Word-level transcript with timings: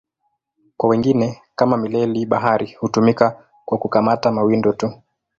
Kwa 0.77 0.89
wengine, 0.89 1.41
kama 1.55 1.77
mileli-bahari, 1.77 2.77
hutumika 2.79 3.45
kwa 3.65 3.77
kukamata 3.77 4.31
mawindo 4.31 4.73
tu. 4.73 4.93